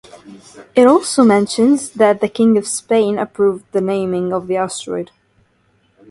It 0.73 0.87
also 0.87 1.23
mentions 1.23 1.91
that 1.91 2.21
the 2.21 2.27
King 2.27 2.57
of 2.57 2.67
Spain 2.67 3.19
approved 3.19 3.65
the 3.71 3.81
naming 3.81 4.33
of 4.33 4.47
the 4.47 4.57
asteroid. 4.57 5.11